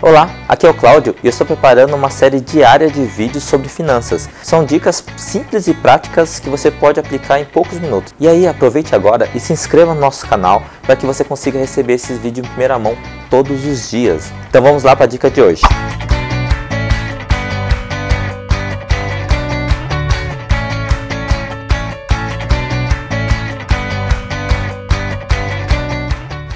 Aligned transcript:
Olá, 0.00 0.30
aqui 0.46 0.64
é 0.64 0.70
o 0.70 0.74
Cláudio 0.74 1.16
e 1.24 1.26
eu 1.26 1.30
estou 1.30 1.44
preparando 1.44 1.92
uma 1.96 2.08
série 2.08 2.40
diária 2.40 2.88
de 2.88 3.04
vídeos 3.04 3.42
sobre 3.42 3.68
finanças. 3.68 4.28
São 4.44 4.64
dicas 4.64 5.04
simples 5.16 5.66
e 5.66 5.74
práticas 5.74 6.38
que 6.38 6.48
você 6.48 6.70
pode 6.70 7.00
aplicar 7.00 7.40
em 7.40 7.44
poucos 7.44 7.80
minutos. 7.80 8.14
E 8.20 8.28
aí, 8.28 8.46
aproveite 8.46 8.94
agora 8.94 9.28
e 9.34 9.40
se 9.40 9.52
inscreva 9.52 9.94
no 9.94 10.00
nosso 10.00 10.24
canal 10.28 10.62
para 10.82 10.94
que 10.94 11.04
você 11.04 11.24
consiga 11.24 11.58
receber 11.58 11.94
esses 11.94 12.16
vídeos 12.16 12.46
em 12.46 12.50
primeira 12.50 12.78
mão 12.78 12.96
todos 13.28 13.66
os 13.66 13.90
dias. 13.90 14.30
Então 14.48 14.62
vamos 14.62 14.84
lá 14.84 14.94
para 14.94 15.06
a 15.06 15.08
dica 15.08 15.28
de 15.28 15.42
hoje. 15.42 15.62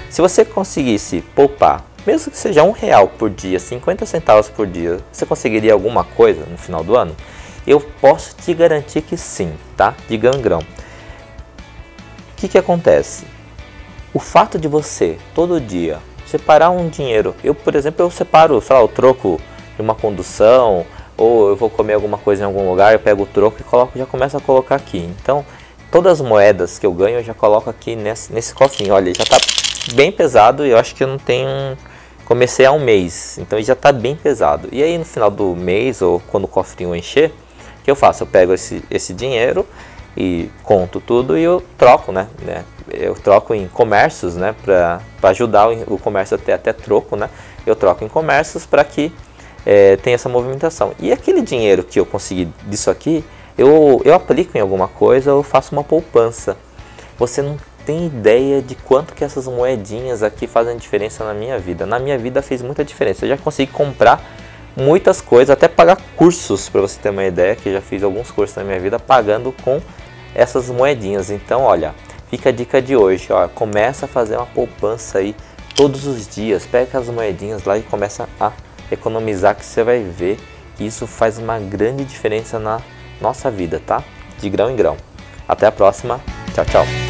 Se 0.09 0.23
você 0.23 0.45
conseguisse 0.45 1.23
poupar 1.35 1.92
mesmo 2.07 2.33
que 2.33 2.39
seja 2.39 2.63
um 2.63 2.73
real 2.73 3.09
por 3.09 3.31
dia, 3.31 3.59
50 3.59 4.05
centavos 4.07 4.49
por 4.49 4.67
dia, 4.67 4.99
você 5.13 5.25
conseguiria 5.25 5.73
alguma 5.73 6.05
coisa 6.05 6.45
no 6.47 6.59
final 6.59 6.83
do 6.83 6.97
ano? 6.97 7.17
Eu 7.67 7.81
posso 7.81 8.35
te 8.35 8.53
garantir 8.53 9.03
que 9.03 9.17
sim, 9.17 9.53
tá? 9.77 9.95
De 10.09 10.17
gangrão. 10.17 10.61
O 10.61 12.35
que, 12.37 12.49
que 12.49 12.59
acontece? 12.59 13.25
O 14.13 14.19
fato 14.19 14.59
de 14.59 14.67
você, 14.67 15.17
todo 15.35 15.61
dia, 15.61 15.99
separar 16.27 16.71
um 16.71 16.89
dinheiro, 16.89 17.35
eu, 17.45 17.55
por 17.55 17.75
exemplo, 17.75 18.05
eu 18.05 18.11
separo, 18.11 18.61
sei 18.61 18.75
lá, 18.75 18.83
o 18.83 18.89
troco 18.89 19.41
de 19.77 19.83
uma 19.83 19.95
condução, 19.95 20.85
ou 21.17 21.51
eu 21.51 21.57
vou 21.57 21.71
comer 21.71 21.95
alguma 21.95 22.19
coisa 22.19 22.43
em 22.43 22.47
algum 22.47 22.69
lugar, 22.69 22.93
eu 22.93 22.99
pego 22.99 23.23
o 23.23 23.27
troco 23.27 23.59
e 23.61 23.65
coloco, 23.65 23.97
já 23.97 24.05
começo 24.05 24.37
a 24.37 24.41
colocar 24.41 24.75
aqui. 24.75 24.99
Então, 24.99 25.47
todas 25.91 26.21
as 26.21 26.27
moedas 26.27 26.79
que 26.79 26.87
eu 26.87 26.93
ganho, 26.93 27.19
eu 27.19 27.23
já 27.23 27.33
coloco 27.33 27.71
aqui 27.71 27.95
nesse, 27.95 28.33
nesse 28.33 28.53
cofrinho. 28.53 28.93
Olha, 28.93 29.15
já 29.15 29.23
está 29.23 29.37
bem 29.95 30.11
pesado 30.11 30.67
e 30.67 30.71
eu 30.71 30.79
acho 30.79 30.95
que 30.95 31.05
eu 31.05 31.09
não 31.09 31.19
tenho 31.19 31.77
comecei 32.25 32.65
há 32.65 32.73
um 32.73 32.81
mês, 32.83 33.39
então 33.39 33.61
já 33.63 33.73
está 33.73 33.93
bem 33.93 34.17
pesado. 34.17 34.69
E 34.73 34.83
aí 34.83 34.97
no 34.97 35.05
final 35.05 35.31
do 35.31 35.55
mês, 35.55 36.03
ou 36.03 36.21
quando 36.29 36.45
o 36.45 36.49
cofrinho 36.49 36.95
encher, 36.95 37.31
o 37.81 37.85
que 37.85 37.91
eu 37.91 37.97
faço? 37.97 38.23
Eu 38.23 38.27
pego 38.27 38.53
esse, 38.53 38.83
esse 38.91 39.13
dinheiro 39.13 39.67
e 40.17 40.51
conto 40.63 41.01
tudo 41.01 41.37
e 41.39 41.43
eu 41.43 41.63
troco, 41.77 42.13
né? 42.13 42.29
né? 42.43 42.65
Eu 42.91 43.15
troco 43.15 43.55
em 43.55 43.67
comércios, 43.69 44.37
né? 44.37 44.55
Para 44.63 45.01
ajudar 45.23 45.69
o, 45.69 45.99
comércio 45.99 46.37
até, 46.37 46.53
até 46.53 46.73
troco, 46.73 47.17
né? 47.17 47.29
Eu 47.67 47.75
troco 47.75 48.05
em 48.05 48.09
comércios 48.09 48.67
para 48.67 48.85
que 48.85 49.13
é, 49.65 49.97
tenha 49.97 50.15
essa 50.15 50.29
movimentação. 50.29 50.93
E 50.99 51.13
aquele 51.13 51.41
dinheiro 51.41 51.83
que 51.83 51.99
eu 51.99 52.07
consegui 52.07 52.49
disso 52.67 52.91
aqui, 52.91 53.25
eu, 53.57 54.01
eu 54.05 54.15
aplico 54.15 54.57
em 54.57 54.61
alguma 54.61 54.89
coisa 54.89 55.35
ou 55.35 55.43
faço 55.43 55.75
uma 55.75 55.85
poupança. 55.85 56.57
Você 57.19 57.43
não 57.43 57.57
tem 57.85 58.07
ideia 58.07 58.63
de 58.63 58.75
quanto 58.75 59.15
que 59.15 59.25
essas 59.25 59.47
moedinhas 59.47 60.23
aqui 60.23 60.47
fazem 60.47 60.77
diferença 60.77 61.25
na 61.25 61.35
minha 61.35 61.59
vida. 61.59 61.87
Na 61.87 61.99
minha 61.99 62.19
vida 62.19 62.43
fez 62.43 62.63
muita 62.63 62.85
diferença. 62.85 63.25
Eu 63.25 63.31
já 63.31 63.37
consegui 63.37 63.73
comprar 63.73 64.23
muitas 64.77 65.21
coisas, 65.21 65.51
até 65.51 65.69
pagar 65.69 65.99
cursos, 66.17 66.69
para 66.69 66.81
você 66.81 66.99
ter 66.99 67.11
uma 67.11 67.25
ideia, 67.25 67.55
que 67.57 67.73
já 67.73 67.81
fiz 67.81 68.03
alguns 68.03 68.31
cursos 68.31 68.57
na 68.57 68.65
minha 68.65 68.81
vida 68.81 68.99
pagando 68.99 69.53
com 69.63 69.81
essas 70.35 70.71
moedinhas. 70.71 71.31
Então, 71.31 71.63
olha, 71.63 71.95
fica 72.29 72.49
a 72.49 72.53
dica 72.53 72.81
de 72.81 72.97
hoje, 72.97 73.33
ó, 73.33 73.49
começa 73.49 74.07
a 74.07 74.09
fazer 74.09 74.37
uma 74.37 74.47
poupança 74.47 75.19
aí 75.19 75.35
todos 75.75 76.07
os 76.07 76.29
dias. 76.29 76.67
Pega 76.67 76.99
as 76.99 77.09
moedinhas 77.09 77.65
lá 77.65 77.77
e 77.77 77.83
começa 77.83 78.29
a 78.41 78.53
economizar 78.91 79.55
que 79.55 79.65
você 79.65 79.83
vai 79.83 80.03
ver 80.03 80.39
que 80.77 80.85
isso 80.85 81.07
faz 81.07 81.39
uma 81.39 81.59
grande 81.59 82.05
diferença 82.05 82.59
na 82.59 82.81
nossa 83.21 83.51
vida, 83.51 83.81
tá? 83.85 84.03
De 84.39 84.49
grão 84.49 84.71
em 84.71 84.77
grão. 84.77 84.97
Até 85.47 85.67
a 85.67 85.73
próxima. 85.73 86.21
Tchau, 86.55 86.65
tchau. 86.65 87.02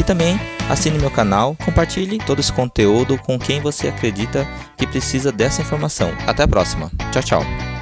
E 0.00 0.02
também 0.02 0.40
assine 0.70 0.98
meu 0.98 1.10
canal, 1.10 1.54
compartilhe 1.64 2.18
todo 2.18 2.40
esse 2.40 2.52
conteúdo 2.52 3.18
com 3.18 3.38
quem 3.38 3.60
você 3.60 3.88
acredita 3.88 4.48
que 4.78 4.86
precisa 4.86 5.30
dessa 5.30 5.60
informação. 5.60 6.10
Até 6.26 6.44
a 6.44 6.48
próxima. 6.48 6.90
Tchau, 7.12 7.22
tchau. 7.22 7.73